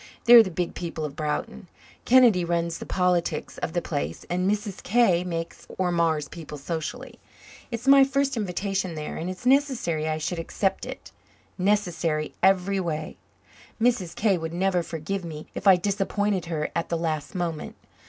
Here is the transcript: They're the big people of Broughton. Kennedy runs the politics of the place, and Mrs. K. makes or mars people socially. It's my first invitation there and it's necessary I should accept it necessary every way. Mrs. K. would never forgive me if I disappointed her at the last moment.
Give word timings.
They're 0.25 0.41
the 0.41 0.49
big 0.49 0.73
people 0.73 1.05
of 1.05 1.15
Broughton. 1.15 1.67
Kennedy 2.05 2.43
runs 2.43 2.79
the 2.79 2.87
politics 2.87 3.59
of 3.59 3.73
the 3.73 3.83
place, 3.83 4.25
and 4.31 4.49
Mrs. 4.49 4.81
K. 4.81 5.23
makes 5.23 5.67
or 5.77 5.91
mars 5.91 6.27
people 6.27 6.57
socially. 6.57 7.19
It's 7.69 7.87
my 7.87 8.03
first 8.03 8.35
invitation 8.35 8.95
there 8.95 9.15
and 9.15 9.29
it's 9.29 9.45
necessary 9.45 10.07
I 10.09 10.17
should 10.17 10.39
accept 10.39 10.87
it 10.87 11.11
necessary 11.59 12.33
every 12.41 12.79
way. 12.79 13.17
Mrs. 13.79 14.15
K. 14.15 14.39
would 14.39 14.53
never 14.55 14.81
forgive 14.81 15.23
me 15.23 15.45
if 15.53 15.67
I 15.67 15.75
disappointed 15.75 16.45
her 16.45 16.71
at 16.75 16.89
the 16.89 16.97
last 16.97 17.35
moment. 17.35 17.75